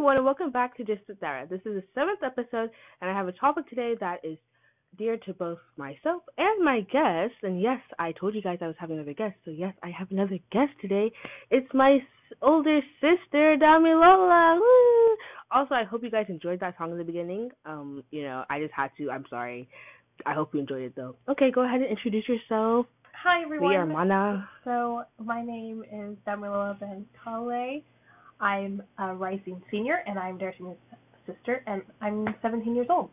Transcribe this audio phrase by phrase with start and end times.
[0.00, 1.46] everyone and welcome back to Just with Sarah.
[1.46, 2.70] This is the seventh episode
[3.02, 4.38] and I have a topic today that is
[4.96, 7.34] dear to both myself and my guest.
[7.42, 10.10] And yes, I told you guys I was having another guest, so yes, I have
[10.10, 11.12] another guest today.
[11.50, 11.98] It's my
[12.40, 14.58] older sister, Damilola.
[14.58, 15.16] Woo!
[15.50, 17.50] Also, I hope you guys enjoyed that song in the beginning.
[17.66, 19.10] Um, you know, I just had to.
[19.10, 19.68] I'm sorry.
[20.24, 21.16] I hope you enjoyed it though.
[21.28, 22.86] Okay, go ahead and introduce yourself.
[23.22, 23.68] Hi everyone.
[23.68, 24.48] We are Mana.
[24.64, 27.82] So my name is Damila Bentale.
[28.40, 30.76] I'm a rising senior and I'm Darcy's
[31.26, 33.10] sister and I'm 17 years old.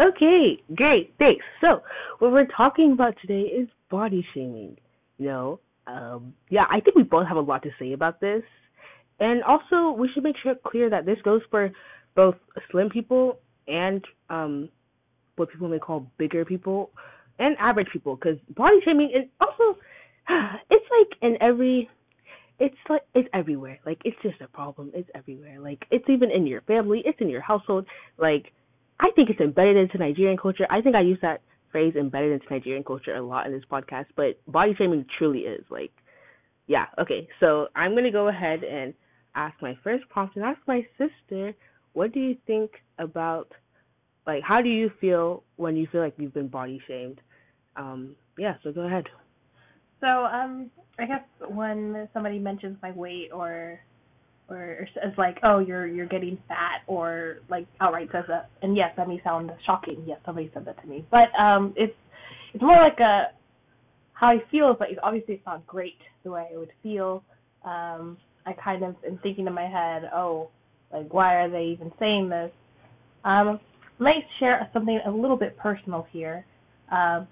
[0.00, 1.44] Okay, great, thanks.
[1.60, 1.82] So,
[2.18, 4.76] what we're talking about today is body shaming.
[5.18, 8.42] You know, um, yeah, I think we both have a lot to say about this,
[9.20, 11.70] and also we should make sure clear that this goes for
[12.16, 12.36] both
[12.70, 14.70] slim people and um,
[15.36, 16.90] what people may call bigger people
[17.38, 19.78] and average people, because body shaming is also
[20.70, 21.88] it's like in every
[22.62, 23.80] it's like it's everywhere.
[23.84, 24.92] Like it's just a problem.
[24.94, 25.58] It's everywhere.
[25.58, 27.02] Like it's even in your family.
[27.04, 27.86] It's in your household.
[28.18, 28.52] Like
[29.00, 30.64] I think it's embedded into Nigerian culture.
[30.70, 31.42] I think I use that
[31.72, 34.06] phrase embedded into Nigerian culture a lot in this podcast.
[34.14, 35.90] But body shaming truly is like,
[36.68, 36.86] yeah.
[37.00, 38.94] Okay, so I'm gonna go ahead and
[39.34, 41.54] ask my first prompt and ask my sister,
[41.94, 43.50] what do you think about,
[44.24, 47.20] like, how do you feel when you feel like you've been body shamed?
[47.74, 48.54] Um, yeah.
[48.62, 49.06] So go ahead.
[50.00, 50.70] So um
[51.02, 53.80] I guess when somebody mentions my weight or
[54.48, 58.90] or says like, "Oh, you're you're getting fat," or like outright says that, and yes,
[58.96, 60.04] that may sound shocking.
[60.06, 61.94] Yes, somebody said that to me, but um, it's
[62.54, 63.32] it's more like a
[64.12, 67.24] how I feel is like obviously it's not great the way I would feel.
[67.64, 70.50] Um, I kind of am thinking in my head, "Oh,
[70.92, 72.52] like why are they even saying this?"
[73.24, 73.58] Um,
[73.98, 76.44] let me share something a little bit personal here.
[76.92, 77.26] Um,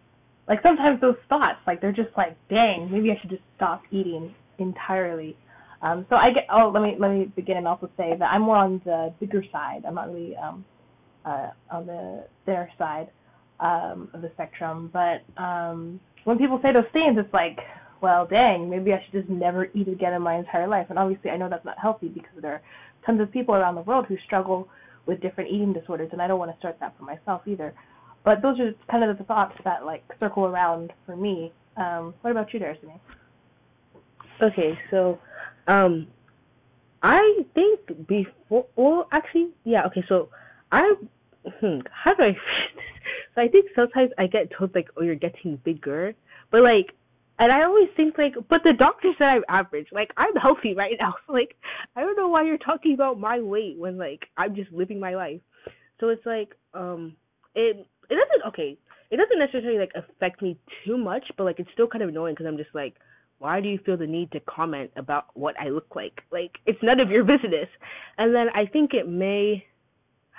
[0.51, 4.35] like sometimes those thoughts, like they're just like, "Dang, maybe I should just stop eating
[4.59, 5.37] entirely."
[5.81, 6.45] Um, so I get.
[6.53, 9.45] Oh, let me let me begin and also say that I'm more on the bigger
[9.53, 9.85] side.
[9.87, 10.65] I'm not really um,
[11.25, 13.11] uh, on the thinner side
[13.61, 14.91] um, of the spectrum.
[14.93, 17.59] But um, when people say those things, it's like,
[18.03, 20.87] well, dang, maybe I should just never eat again in my entire life.
[20.91, 22.63] And obviously, I know that's not healthy because there are
[23.07, 24.69] tons of people around the world who struggle
[25.07, 27.73] with different eating disorders, and I don't want to start that for myself either.
[28.25, 31.53] But those are kind of the thoughts that like circle around for me.
[31.77, 32.87] Um, what about you, Darcy?
[34.43, 35.19] Okay, so
[35.67, 36.07] um
[37.03, 40.29] I think before well actually yeah, okay, so
[40.73, 40.95] I
[41.61, 42.37] hmm, how do I?
[43.35, 46.15] So I think sometimes I get told like, Oh, you're getting bigger
[46.51, 46.89] but like
[47.39, 49.87] and I always think like but the doctor said I'm average.
[49.93, 51.15] Like I'm healthy right now.
[51.27, 51.57] So like
[51.97, 55.15] I don't know why you're talking about my weight when like I'm just living my
[55.15, 55.41] life.
[56.01, 57.17] So it's like um
[57.55, 58.77] it it doesn't okay,
[59.11, 62.35] it doesn't necessarily like affect me too much, but like it's still kind of annoying
[62.35, 62.95] because I'm just like
[63.41, 66.21] why do you feel the need to comment about what I look like?
[66.31, 67.69] Like it's none of your business.
[68.19, 69.65] And then I think it may,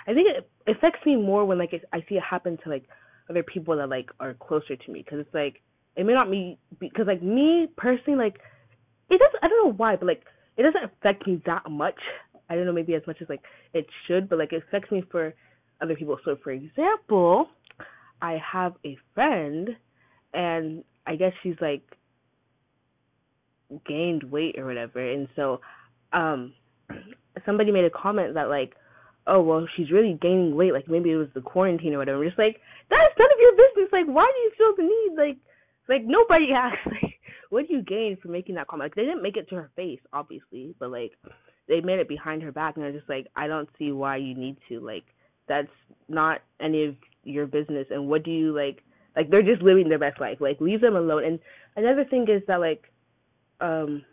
[0.08, 2.86] I think it affects me more when like I see it happen to like
[3.30, 5.62] other people that like are closer to me because it's like
[5.96, 8.36] it may not be because like me personally like
[9.10, 10.24] it doesn't I don't know why but like
[10.58, 12.00] it doesn't affect me that much.
[12.52, 13.42] I don't know maybe as much as like
[13.74, 15.34] it should, but like it affects me for
[15.82, 16.18] other people.
[16.24, 17.48] So for example,
[18.22, 19.70] I have a friend
[20.34, 21.82] and I guess she's like
[23.88, 25.00] gained weight or whatever.
[25.00, 25.62] And so
[26.14, 26.54] um
[27.46, 28.74] somebody made a comment that like
[29.28, 30.74] oh well she's really gaining weight.
[30.74, 32.22] Like maybe it was the quarantine or whatever.
[32.22, 33.90] I'm just like that's none of your business.
[33.92, 35.18] Like why do you feel the need?
[35.18, 35.38] Like
[35.90, 37.16] like nobody asked like
[37.50, 38.92] what do you gain from making that comment?
[38.92, 41.12] Like they didn't make it to her face obviously but like
[41.68, 42.76] they made it behind her back.
[42.76, 45.06] And was just like I don't see why you need to like
[45.52, 45.68] that's
[46.08, 48.82] not any of your business and what do you like
[49.16, 50.38] like they're just living their best life.
[50.40, 51.26] Like leave them alone.
[51.26, 51.40] And
[51.76, 52.84] another thing is that like
[53.60, 54.04] um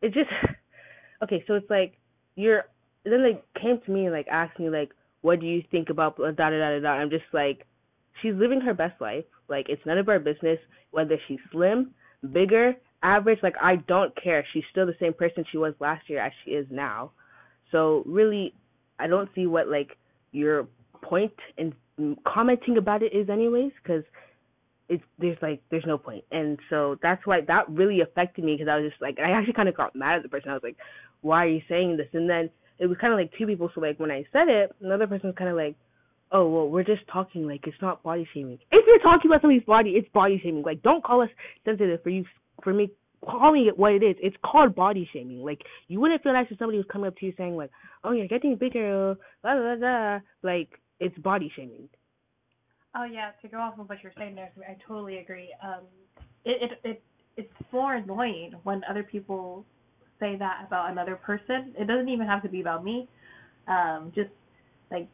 [0.00, 0.30] it just
[1.22, 1.98] okay so it's like
[2.34, 2.64] you're
[3.04, 4.90] then they came to me and like asked me like
[5.20, 6.88] what do you think about da da da da da.
[6.88, 7.66] I'm just like
[8.20, 9.24] she's living her best life.
[9.48, 10.58] Like it's none of our business
[10.90, 11.92] whether she's slim
[12.32, 13.40] bigger average.
[13.42, 14.44] Like i don't care.
[14.52, 17.12] She's still the same person she was last year as she is now.
[17.70, 18.54] So really
[18.98, 19.96] i don't see what like
[20.32, 20.66] your
[21.02, 24.02] point in mm, commenting about it is anyways because
[24.88, 26.24] it's there's like there's no point.
[26.30, 29.54] And so that's why that really affected me because i was just like i actually
[29.54, 30.50] kind of got mad at the person.
[30.50, 30.76] I was like
[31.20, 32.08] why are you saying this?
[32.12, 33.70] And then it was kind of like two people.
[33.74, 35.76] So like when i said it another person was kind of like
[36.32, 38.58] oh well we're just talking like it's not body shaming.
[38.70, 40.62] If you're talking about somebody's body it's body shaming.
[40.62, 41.30] Like don't call us
[41.64, 42.24] sensitive for you
[42.62, 42.90] for me
[43.24, 46.58] calling it what it is it's called body shaming like you wouldn't feel nice if
[46.58, 47.70] somebody was coming up to you saying like
[48.04, 50.68] oh you're getting bigger blah blah blah like
[51.02, 51.88] it's body shaming.
[52.94, 55.48] Oh yeah, to go off of what you're saying there, I totally agree.
[55.62, 55.80] Um,
[56.44, 57.02] it it it
[57.36, 59.64] it's more annoying when other people
[60.20, 61.74] say that about another person.
[61.76, 63.08] It doesn't even have to be about me.
[63.66, 64.30] Um, just
[64.90, 65.08] like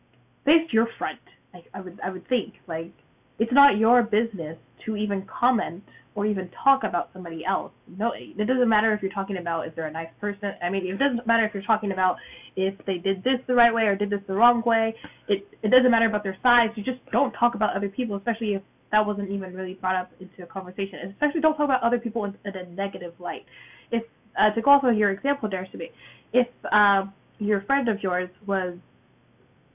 [0.45, 1.21] face your front.
[1.55, 2.93] Like I would I would think like
[3.39, 4.59] it's not your business
[4.89, 7.71] to even comment or even talk about somebody else.
[7.97, 10.51] No, it doesn't matter if you're talking about if they're a nice person.
[10.61, 12.17] I mean, it doesn't matter if you're talking about
[12.57, 14.97] if they did this the right way or did this the wrong way.
[15.29, 16.71] It it doesn't matter about their size.
[16.75, 20.11] You just don't talk about other people, especially if that wasn't even really brought up
[20.19, 20.99] into a conversation.
[21.13, 23.45] Especially don't talk about other people in, in a negative light.
[23.93, 24.03] If
[24.37, 25.91] uh, to go off of your example, there to be,
[26.33, 27.05] if uh,
[27.39, 28.77] your friend of yours was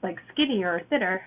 [0.02, 1.22] like skinnier or thinner,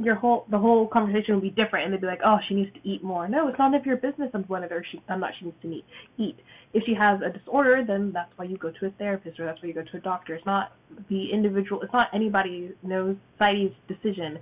[0.00, 2.72] your whole the whole conversation would be different, and they'd be like, "Oh, she needs
[2.74, 5.46] to eat more." No, it's none of your business on whether she I'm not she
[5.46, 5.84] needs to eat.
[6.18, 6.36] Eat.
[6.72, 9.62] If she has a disorder, then that's why you go to a therapist or that's
[9.62, 10.34] why you go to a doctor.
[10.34, 10.72] It's not
[11.08, 11.82] the individual.
[11.82, 14.38] It's not anybody knows society's decision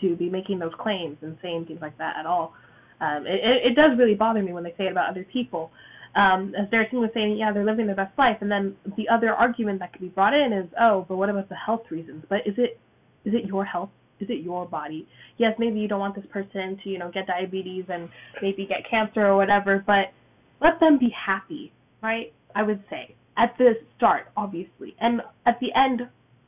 [0.00, 2.54] to be making those claims and saying things like that at all.
[3.00, 5.70] Um, it, it, it does really bother me when they say it about other people.
[6.16, 9.34] Um, as Darcy was saying, yeah, they're living their best life, and then the other
[9.34, 12.24] argument that could be brought in is, oh, but what about the health reasons?
[12.28, 12.78] But is it
[13.24, 13.88] is it your health
[14.24, 15.06] is it your body?
[15.36, 18.08] Yes, maybe you don't want this person to, you know, get diabetes and
[18.40, 20.12] maybe get cancer or whatever, but
[20.60, 21.72] let them be happy,
[22.02, 22.32] right?
[22.54, 26.02] I would say at the start, obviously, and at the end,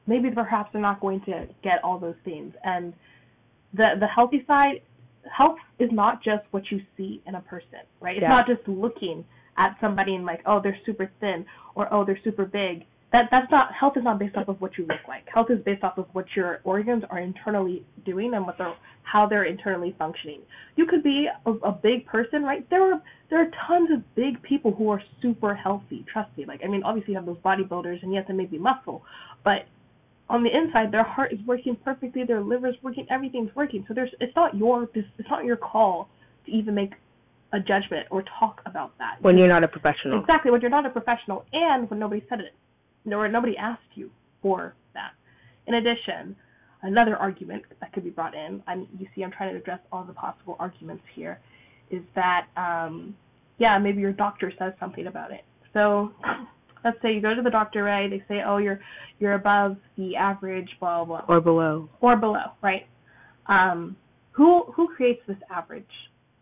[0.06, 2.54] maybe perhaps they're not going to get all those things.
[2.64, 2.92] And
[3.74, 4.80] the the healthy side,
[5.36, 8.16] health is not just what you see in a person, right?
[8.16, 8.28] It's Yeah.
[8.28, 9.24] not just looking
[9.58, 11.44] at somebody and like, oh, they're super thin
[11.74, 12.84] or oh, they're super big
[13.16, 15.24] that that's not health is not based off of what you look like.
[15.32, 18.74] Health is based off of what your organs are internally doing and what they're
[19.04, 20.40] how they're internally functioning.
[20.74, 22.68] You could be a, a big person, right?
[22.68, 26.04] There are there are tons of big people who are super healthy.
[26.12, 26.44] Trust me.
[26.44, 29.02] Like I mean, obviously you have those bodybuilders, and yes, they may be muscle,
[29.44, 29.64] but
[30.28, 33.84] on the inside, their heart is working perfectly, their liver's working, everything's working.
[33.88, 36.10] So there's it's not your it's not your call
[36.44, 36.92] to even make
[37.54, 39.22] a judgment or talk about that.
[39.22, 40.20] When you're not a professional.
[40.20, 42.52] Exactly, when you're not a professional and when nobody said it
[43.06, 44.10] nor nobody asked you
[44.42, 45.12] for that.
[45.66, 46.36] In addition,
[46.82, 50.04] another argument that could be brought in, I'm, you see I'm trying to address all
[50.04, 51.40] the possible arguments here,
[51.90, 53.16] is that, um,
[53.58, 55.44] yeah, maybe your doctor says something about it.
[55.72, 56.12] So
[56.84, 58.10] let's say you go to the doctor, right?
[58.10, 58.80] They say, oh, you're
[59.18, 62.86] you're above the average, blah blah, or below, or below, right?
[63.46, 63.96] Um,
[64.32, 65.84] who who creates this average?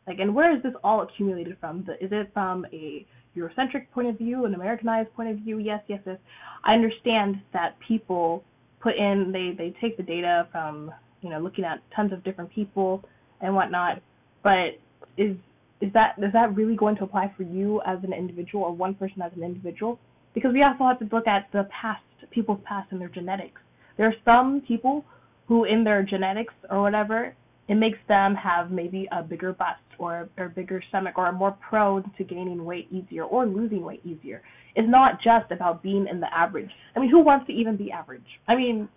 [0.07, 1.87] Like, and where is this all accumulated from?
[2.01, 5.59] Is it from a Eurocentric point of view, an Americanized point of view?
[5.59, 6.19] Yes, yes, yes.
[6.65, 8.45] I understand that people
[8.81, 12.51] put in they they take the data from you know looking at tons of different
[12.51, 13.03] people
[13.41, 14.01] and whatnot,
[14.43, 14.79] but
[15.17, 15.37] is
[15.81, 18.95] is that is that really going to apply for you as an individual or one
[18.95, 19.99] person as an individual?
[20.35, 23.61] Because we also have to look at the past, people's past and their genetics.
[23.97, 25.05] There are some people
[25.47, 27.35] who, in their genetics or whatever,
[27.69, 31.57] it makes them have maybe a bigger bust or a bigger stomach or are more
[31.69, 34.43] prone to gaining weight easier or losing weight easier.
[34.75, 36.71] It's not just about being in the average.
[36.97, 38.23] I mean, who wants to even be average?
[38.49, 38.89] I mean,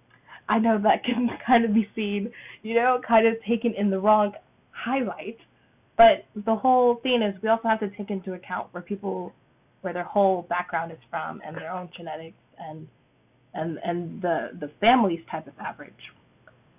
[0.50, 2.32] I know that can kind of be seen,
[2.64, 4.34] you know, kind of taken in the wrong
[4.72, 5.38] highlight.
[5.98, 9.34] But the whole thing is we also have to take into account where people
[9.82, 12.88] where their whole background is from and their own genetics and
[13.54, 15.94] and and the the family's type of average.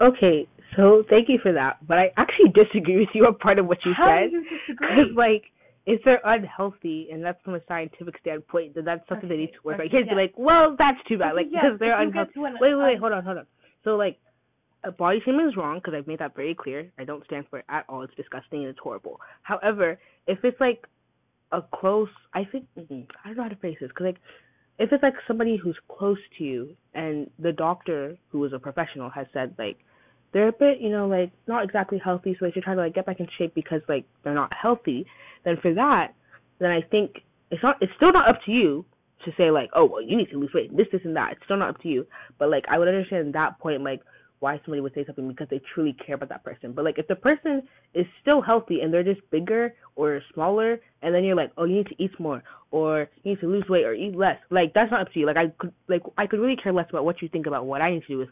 [0.00, 3.66] Okay, so thank you for that, but I actually disagree with you on part of
[3.66, 4.30] what you How said.
[4.30, 4.88] do you disagree?
[4.88, 5.42] Because like,
[5.86, 9.60] if they're unhealthy, and that's from a scientific standpoint, then that's something they need to
[9.64, 9.86] work on.
[9.86, 12.32] You Okay, can't be like, well, that's too bad, Okay, like because they're if unhealthy.
[12.36, 13.46] an Wait, wait, wait, hold on, hold on.
[13.84, 14.18] So like,
[14.84, 16.90] uh, body shaming is wrong because I've made that very clear.
[16.98, 18.02] I don't stand for it at all.
[18.02, 19.18] It's disgusting and it's horrible.
[19.42, 20.86] However, if it's like
[21.52, 24.18] a close, I think mm, I don't know how to phrase this because like
[24.78, 29.10] if it's like somebody who's close to you and the doctor who is a professional
[29.10, 29.78] has said like
[30.32, 32.94] they're a bit, you know, like not exactly healthy, so they should try to like
[32.94, 35.06] get back in shape because like they're not healthy,
[35.44, 36.14] then for that,
[36.58, 37.18] then I think
[37.50, 38.84] it's not it's still not up to you
[39.24, 41.32] to say like, oh well you need to lose weight, this, this and that.
[41.32, 42.06] It's still not up to you.
[42.38, 44.00] But like I would understand that point like
[44.40, 46.72] why somebody would say something because they truly care about that person.
[46.72, 47.62] But like if the person
[47.94, 51.76] is still healthy and they're just bigger or smaller and then you're like, Oh, you
[51.76, 54.90] need to eat more or you need to lose weight or eat less, like that's
[54.90, 55.26] not up to you.
[55.26, 57.80] Like I could like I could really care less about what you think about what
[57.80, 58.28] I need to do with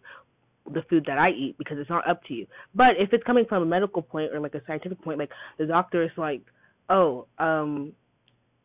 [0.72, 2.46] the food that I eat because it's not up to you.
[2.74, 5.66] But if it's coming from a medical point or like a scientific point, like the
[5.66, 6.42] doctor is like,
[6.88, 7.92] Oh, um,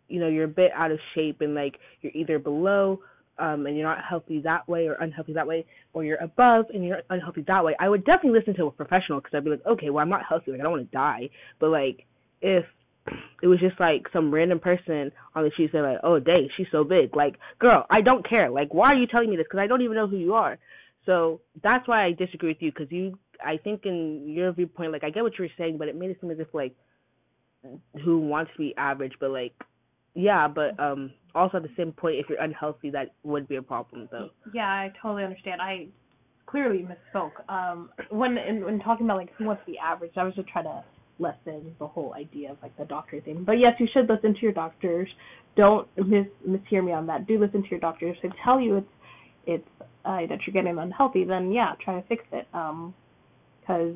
[0.07, 2.99] you know, you're a bit out of shape and like you're either below
[3.39, 6.85] um, and you're not healthy that way or unhealthy that way, or you're above and
[6.85, 9.65] you're unhealthy that way, I would definitely listen to a professional because I'd be like,
[9.65, 11.29] okay, well, I'm not healthy, like I don't want to die,
[11.59, 12.05] but like
[12.41, 12.65] if
[13.41, 16.67] it was just like some random person on the street saying like, oh, dang, she's
[16.71, 19.45] so big, like, girl, I don't care, like, why are you telling me this?
[19.49, 20.59] Because I don't even know who you are.
[21.05, 25.03] So that's why I disagree with you because you, I think in your viewpoint, like,
[25.03, 26.75] I get what you're saying, but it made it seem as if like
[28.03, 29.53] who wants to be average, but like
[30.13, 33.61] yeah, but um also at the same point if you're unhealthy that would be a
[33.61, 34.29] problem though.
[34.53, 35.61] Yeah, I totally understand.
[35.61, 35.87] I
[36.45, 37.47] clearly misspoke.
[37.49, 40.49] Um when in, when talking about like who wants to be average, I was just
[40.49, 40.83] trying to
[41.19, 43.43] lessen the whole idea of like the doctor thing.
[43.45, 45.07] But yes, you should listen to your doctors.
[45.55, 47.27] Don't mis mishear me on that.
[47.27, 48.17] Do listen to your doctors.
[48.23, 48.87] They tell you it's
[49.45, 49.67] it's
[50.05, 52.47] uh, that you're getting unhealthy, then yeah, try to fix it.
[52.53, 52.93] Um,
[53.59, 53.95] because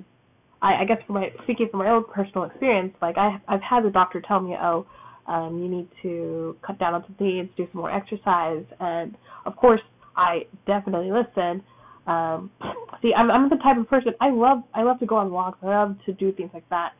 [0.62, 3.84] I, I guess for my speaking from my own personal experience, like I I've had
[3.84, 4.86] the doctor tell me, oh,
[5.28, 9.56] um, you need to cut down on some things, do some more exercise, and of
[9.56, 9.82] course,
[10.16, 11.64] I definitely listen.
[12.08, 12.52] Um,
[13.02, 15.60] see, I'm I'm the type of person I love I love to go on walks.
[15.64, 16.94] I love to do things like that,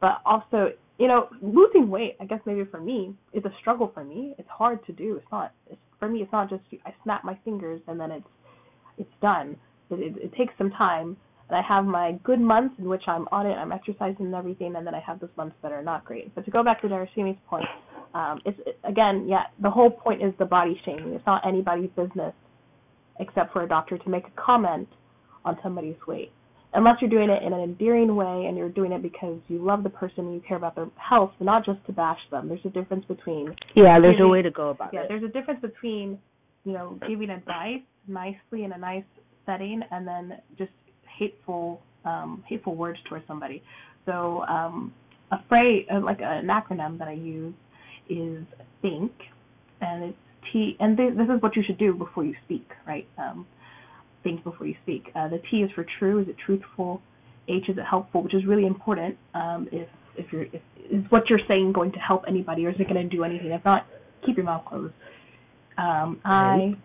[0.00, 2.16] but also, you know, losing weight.
[2.20, 4.34] I guess maybe for me is a struggle for me.
[4.38, 5.16] It's hard to do.
[5.16, 6.20] It's not it's, for me.
[6.20, 8.26] It's not just I snap my fingers and then it's
[8.98, 9.56] it's done.
[9.90, 11.16] It, it, it takes some time
[11.48, 14.76] and I have my good months in which I'm on it, I'm exercising and everything,
[14.76, 16.34] and then I have those months that are not great.
[16.34, 17.64] But to go back to Darashimi's point,
[18.14, 21.14] um, it's it, again, yeah, the whole point is the body shaming.
[21.14, 22.34] It's not anybody's business
[23.20, 24.88] except for a doctor to make a comment
[25.44, 26.32] on somebody's weight.
[26.74, 29.82] Unless you're doing it in an endearing way and you're doing it because you love
[29.82, 32.48] the person and you care about their health, not just to bash them.
[32.48, 35.02] There's a difference between Yeah, there's giving, a way to go about yeah, it.
[35.04, 36.18] Yeah, there's a difference between,
[36.64, 39.04] you know, giving advice nicely in a nice
[39.46, 40.72] setting and then just
[41.18, 43.62] hateful um, hateful words towards somebody.
[44.06, 44.92] So um,
[45.32, 47.54] a phrase, uh, like an acronym that I use
[48.08, 48.44] is
[48.80, 49.12] think,
[49.80, 50.18] and it's
[50.52, 50.76] T.
[50.80, 53.06] And th- this is what you should do before you speak, right?
[53.18, 53.46] Um,
[54.28, 55.10] think before you speak.
[55.14, 56.20] Uh, the T is for true.
[56.20, 57.00] Is it truthful?
[57.48, 59.16] H is it helpful, which is really important.
[59.34, 62.76] Um, if if you're if is what you're saying going to help anybody, or is
[62.78, 63.50] it going to do anything?
[63.50, 63.86] If not,
[64.24, 64.94] keep your mouth closed.
[65.78, 66.76] Um, I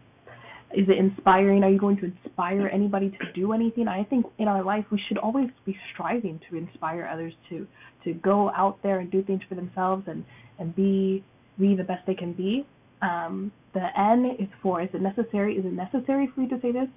[0.75, 1.63] is it inspiring?
[1.63, 3.87] Are you going to inspire anybody to do anything?
[3.87, 7.67] I think in our life we should always be striving to inspire others to
[8.05, 10.23] to go out there and do things for themselves and
[10.59, 11.23] and be
[11.59, 12.65] be the best they can be.
[13.01, 15.55] Um, the N is for is it necessary?
[15.55, 16.87] Is it necessary for you to say this?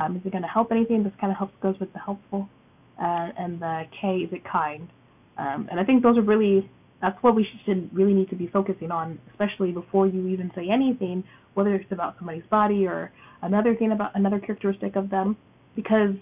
[0.00, 1.04] Um, is it going to help anything?
[1.04, 2.48] This kind of helps goes with the helpful.
[2.98, 4.88] Uh, and the K is it kind?
[5.38, 6.68] Um, and I think those are really
[7.00, 10.66] that's what we should really need to be focusing on, especially before you even say
[10.70, 15.36] anything whether it's about somebody's body or another thing about another characteristic of them,
[15.74, 16.14] because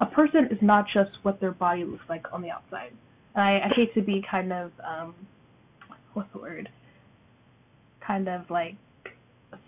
[0.00, 2.92] a person is not just what their body looks like on the outside.
[3.34, 5.14] And I, I hate to be kind of um
[6.14, 6.68] what's the word?
[8.06, 8.76] Kind of like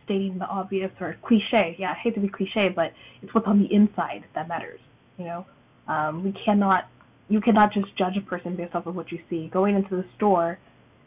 [0.04, 1.76] stating the obvious or cliche.
[1.78, 2.92] Yeah, I hate to be cliche, but
[3.22, 4.80] it's what's on the inside that matters.
[5.18, 5.46] You know,
[5.88, 6.84] um, we cannot,
[7.28, 9.48] you cannot just judge a person based off of what you see.
[9.52, 10.58] Going into the store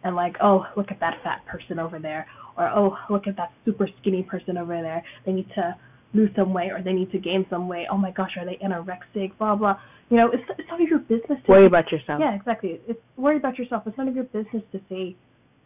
[0.03, 3.51] and like, oh, look at that fat person over there, or oh, look at that
[3.65, 5.03] super skinny person over there.
[5.25, 5.75] They need to
[6.13, 7.87] lose some weight or they need to gain some weight.
[7.91, 9.37] Oh my gosh, are they anorexic?
[9.37, 9.77] Blah blah.
[10.09, 11.39] You know, it's it's none of your business.
[11.45, 12.19] To worry about yourself.
[12.19, 12.79] Yeah, exactly.
[12.87, 13.83] It's worry about yourself.
[13.85, 15.15] It's none of your business to say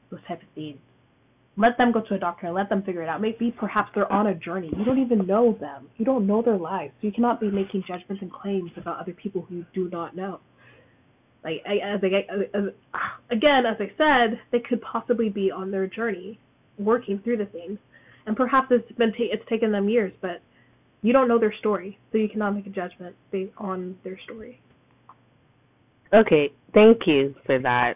[0.10, 0.78] those type of things.
[1.60, 3.20] Let them go to a doctor and let them figure it out.
[3.22, 4.72] Maybe perhaps they're on a journey.
[4.78, 5.90] You don't even know them.
[5.98, 6.94] You don't know their lives.
[7.02, 10.16] So you cannot be making judgments and claims about other people who you do not
[10.16, 10.40] know.
[11.44, 12.64] Like as, I, as
[13.30, 16.40] again, as I said, they could possibly be on their journey
[16.78, 17.78] working through the things,
[18.26, 20.42] and perhaps it's been ta- it's taken them years, but
[21.02, 24.62] you don't know their story, so you cannot make a judgment based on their story.
[26.14, 27.96] Okay, thank you for that.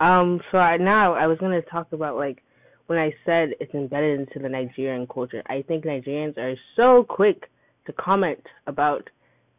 [0.00, 2.42] Um, so I, now I was going to talk about like
[2.86, 5.42] when I said it's embedded into the Nigerian culture.
[5.46, 7.48] I think Nigerians are so quick
[7.86, 9.08] to comment about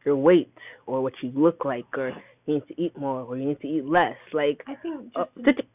[0.05, 0.53] your weight
[0.85, 2.11] or what you look like or
[2.45, 4.17] you need to eat more or you need to eat less.
[4.33, 5.25] Like, I think uh,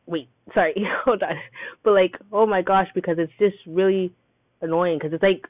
[0.07, 0.75] wait, sorry,
[1.05, 1.37] hold on.
[1.85, 4.13] But like, oh my gosh, because it's just really
[4.61, 5.47] annoying because it's like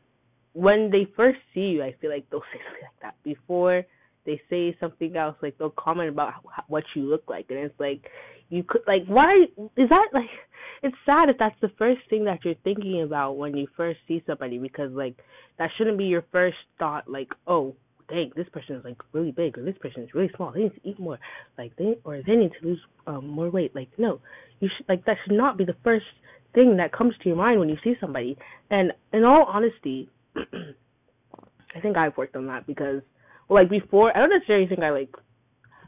[0.53, 3.85] when they first see you, I feel like they'll say something like that before
[4.29, 7.81] they say something else, like they'll comment about how, what you look like, and it's
[7.81, 8.11] like
[8.51, 9.45] you could like why
[9.77, 10.31] is that like
[10.83, 14.23] it's sad if that's the first thing that you're thinking about when you first see
[14.27, 15.17] somebody because like
[15.59, 17.75] that shouldn't be your first thought like oh
[18.09, 20.75] dang this person is like really big or this person is really small they need
[20.75, 21.19] to eat more
[21.59, 24.21] like they or they need to lose um more weight like no.
[24.61, 26.07] You should like that should not be the first
[26.55, 28.37] thing that comes to your mind when you see somebody.
[28.71, 33.03] And in all honesty I think I've worked on that because
[33.49, 35.15] like before I don't necessarily think I like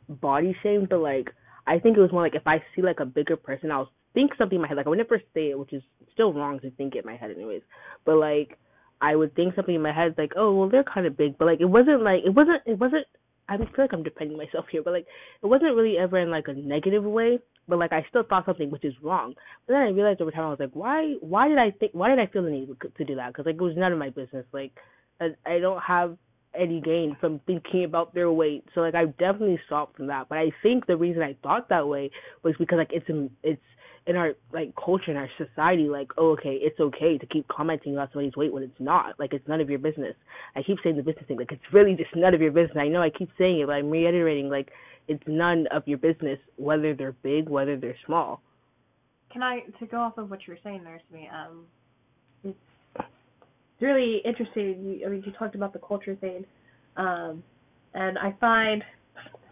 [0.08, 1.30] body shamed but like
[1.66, 4.32] I think it was more like if I see like a bigger person I'll think
[4.36, 4.76] something in my head.
[4.76, 7.16] Like I would never say it, which is still wrong to think it in my
[7.16, 7.62] head anyways.
[8.04, 8.58] But like
[9.00, 11.60] I would think something in my head like, oh well they're kinda big but like
[11.60, 13.06] it wasn't like it wasn't it wasn't
[13.50, 15.06] I feel like I'm defending myself here, but like
[15.42, 17.40] it wasn't really ever in like a negative way.
[17.66, 19.34] But like I still thought something which is wrong.
[19.66, 21.14] But then I realized over time I was like, why?
[21.20, 21.92] Why did I think?
[21.92, 23.28] Why did I feel the need to do that?
[23.28, 24.46] Because like it was none of my business.
[24.52, 24.72] Like
[25.20, 26.16] I, I don't have
[26.58, 28.64] any gain from thinking about their weight.
[28.74, 30.28] So like I definitely stopped from that.
[30.28, 32.10] But I think the reason I thought that way
[32.42, 33.62] was because like it's in it's
[34.06, 37.92] in our like culture in our society like oh okay it's okay to keep commenting
[37.92, 40.14] about somebody's weight when it's not like it's none of your business
[40.56, 42.88] i keep saying the business thing like it's really just none of your business i
[42.88, 44.70] know i keep saying it but i'm reiterating like
[45.06, 48.40] it's none of your business whether they're big whether they're small
[49.32, 51.28] Can I to go off of what you were saying there to me?
[51.32, 51.66] Um,
[53.80, 54.98] it's really interesting.
[55.00, 56.44] You, I mean, you talked about the culture thing,
[56.96, 57.42] um,
[57.94, 58.82] and I find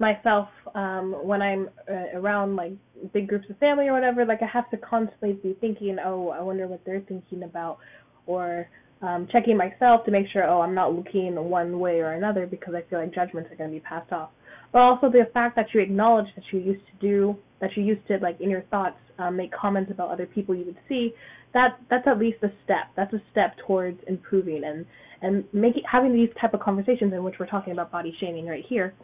[0.00, 2.72] myself um when I'm uh, around like
[3.12, 6.40] big groups of family or whatever, like I have to constantly be thinking, oh, I
[6.40, 7.78] wonder what they're thinking about,
[8.26, 8.68] or
[9.02, 12.74] um checking myself to make sure, oh, I'm not looking one way or another because
[12.74, 14.30] I feel like judgments are going to be passed off.
[14.72, 18.06] But also the fact that you acknowledge that you used to do, that you used
[18.08, 21.12] to like in your thoughts um, make comments about other people you would see,
[21.54, 22.90] that that's at least a step.
[22.96, 24.86] That's a step towards improving and
[25.20, 28.64] and making having these type of conversations in which we're talking about body shaming right
[28.68, 28.94] here.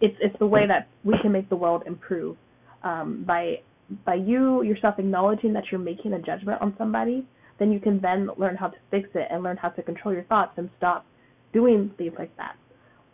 [0.00, 2.36] It's it's the way that we can make the world improve
[2.82, 3.60] um, by
[4.04, 7.26] by you yourself acknowledging that you're making a judgment on somebody.
[7.58, 10.24] Then you can then learn how to fix it and learn how to control your
[10.24, 11.06] thoughts and stop
[11.52, 12.56] doing things like that.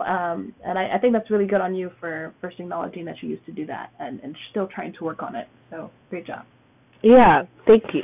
[0.02, 3.28] Um, and I, I think that's really good on you for first acknowledging that you
[3.28, 5.48] used to do that and, and still trying to work on it.
[5.70, 6.44] So great job.
[7.02, 8.02] yeah thank you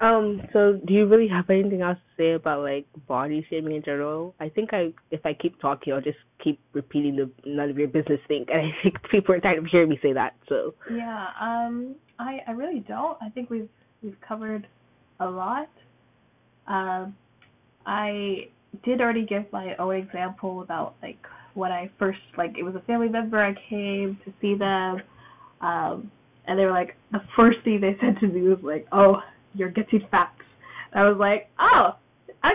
[0.00, 3.82] um so do you really have anything else to say about like body shaming in
[3.82, 7.76] general i think i if i keep talking i'll just keep repeating the none of
[7.78, 10.74] your business thing and i think people are tired of hearing me say that so
[10.90, 13.18] Yeah, um, I I really don't.
[13.22, 13.68] I think we've
[14.02, 14.66] we've covered
[15.20, 15.68] a lot.
[16.68, 17.14] Um,
[17.86, 18.48] I
[18.84, 21.18] did already give my own example about like
[21.54, 25.00] when I first like it was a family member I came to see them,
[25.60, 26.10] um,
[26.46, 29.16] and they were like the first thing they said to me was like, "Oh,
[29.54, 30.34] you're getting fat."
[30.92, 31.96] And I was like, "Oh."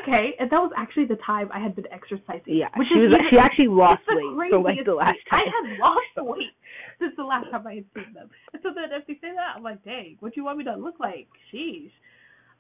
[0.04, 2.56] Okay, and that was actually the time I had been exercising.
[2.56, 5.68] yeah which she was even- she actually lost weight from like the last time I
[5.68, 6.54] had lost weight
[6.98, 8.30] since the last time I had seen them.
[8.54, 10.64] And so then if they say that, I'm like, dang, what do you want me
[10.66, 11.28] to look like?
[11.52, 11.92] Sheesh.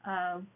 [0.03, 0.47] Um,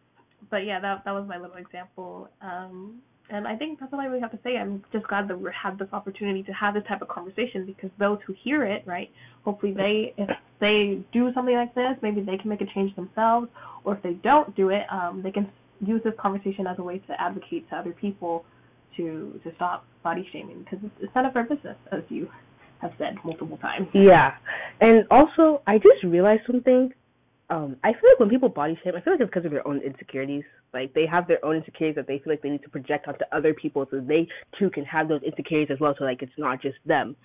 [0.49, 2.29] but yeah, that that was my little example.
[2.41, 4.58] Um, and I think that's all I really have to say.
[4.58, 7.89] I'm just glad that we had this opportunity to have this type of conversation because
[7.97, 9.10] those who hear it, right,
[9.43, 10.29] hopefully they, if
[10.60, 13.47] they do something like this, maybe they can make a change themselves,
[13.84, 16.99] or if they don't do it, um, they can use this conversation as a way
[16.99, 18.45] to advocate to other people
[18.95, 22.29] to to stop body shaming because it's, it's none of our business, as you
[22.81, 23.88] have said multiple times.
[23.93, 24.31] Yeah,
[24.79, 26.93] and also I just realized something.
[27.49, 29.67] Um, I feel like when people body shame, I feel like it's because of their
[29.67, 30.43] own insecurities.
[30.73, 33.23] Like they have their own insecurities that they feel like they need to project onto
[33.31, 34.27] other people, so they
[34.58, 35.93] too can have those insecurities as well.
[35.97, 37.15] So like it's not just them.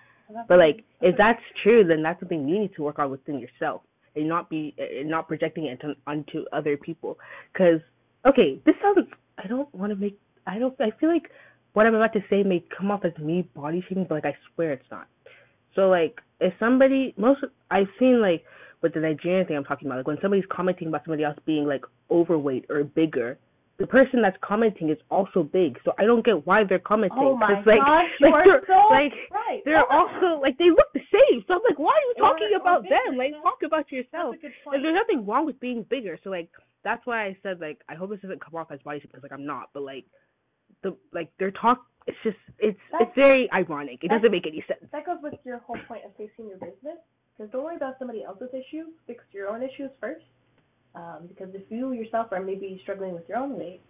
[0.48, 3.82] But like if that's true, then that's something you need to work on within yourself
[4.14, 7.18] and not be and not projecting it onto, other people.
[7.52, 7.80] Because
[8.26, 9.08] okay, this sounds.
[9.42, 10.18] I don't want to make.
[10.46, 10.74] I don't.
[10.80, 11.30] I feel like
[11.72, 14.36] what I'm about to say may come off as me body shaming, but like I
[14.54, 15.08] swear it's not.
[15.74, 18.44] So like if somebody most I've seen like
[18.82, 21.66] with the Nigerian thing I'm talking about, like when somebody's commenting about somebody else being
[21.66, 23.38] like overweight or bigger,
[23.78, 25.78] the person that's commenting is also big.
[25.84, 27.18] So I don't get why they're commenting.
[27.20, 29.60] Oh my like, gosh, you like, are they're- so like right.
[29.64, 31.44] they're Oh also like they look the same.
[31.48, 33.16] So I'm like, why are you talking or about bigger, them?
[33.16, 34.36] Like talk about yourself.
[34.40, 36.18] That's a good And there's nothing wrong with being bigger.
[36.24, 36.48] So like
[36.84, 39.32] that's why I said like I hope this doesn't come off as body because like
[39.32, 40.04] I'm not, but like
[40.82, 44.00] the like their talk it's just it's That's- it's very ironic.
[44.02, 44.84] It doesn't make any sense.
[44.92, 47.00] That goes with your whole point of facing your business.
[47.36, 48.84] Because don't worry about somebody else's issue.
[49.06, 50.24] Fix your own issues first.
[50.94, 53.80] Um, because if you yourself are maybe struggling with your own weight,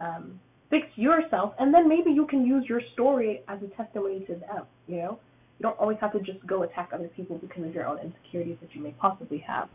[0.00, 4.34] um, fix yourself, and then maybe you can use your story as a testimony to
[4.34, 4.64] them.
[4.86, 5.18] You know,
[5.58, 8.56] you don't always have to just go attack other people because of your own insecurities
[8.60, 9.68] that you may possibly have.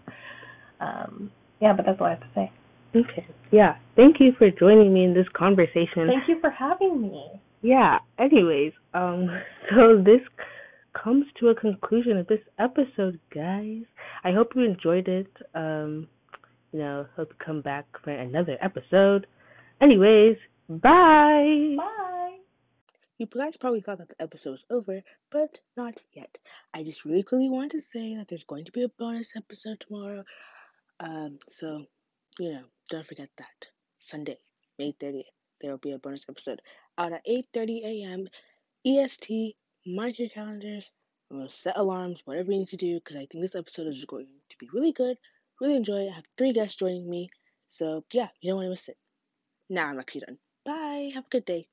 [0.79, 2.51] Um, yeah, but that's all I have to say.
[2.95, 3.27] Okay.
[3.51, 3.75] Yeah.
[3.95, 6.07] Thank you for joining me in this conversation.
[6.07, 7.25] Thank you for having me.
[7.61, 7.99] yeah.
[8.17, 9.27] Anyways, um,
[9.75, 10.21] so this
[11.03, 13.84] comes to a conclusion of this episode, guys.
[14.23, 15.31] I hope you enjoyed it.
[15.53, 16.08] Um,
[16.71, 19.27] you know, hope you come back for another episode.
[19.81, 20.38] Anyways,
[20.69, 21.75] bye.
[21.77, 22.38] Bye.
[23.17, 26.38] You guys probably thought that the episode was over, but not yet.
[26.73, 29.79] I just really quickly wanted to say that there's going to be a bonus episode
[29.79, 30.23] tomorrow.
[30.99, 31.86] Um, so,
[32.39, 33.67] you know, don't forget that.
[33.99, 34.38] Sunday,
[34.77, 35.23] May 30th,
[35.62, 36.62] there will be a bonus episode
[36.97, 38.27] out at 8.30 a.m.
[38.86, 39.55] EST.
[39.86, 40.89] Mark your calendars.
[41.32, 44.04] I'm to set alarms, whatever you need to do, because I think this episode is
[44.06, 45.17] going to be really good.
[45.62, 46.12] Really enjoy it.
[46.12, 47.30] I have three guests joining me.
[47.67, 48.98] So, yeah, you don't want to miss it.
[49.69, 50.38] Now I'm actually done.
[50.65, 51.12] Bye.
[51.13, 51.67] Have a good day.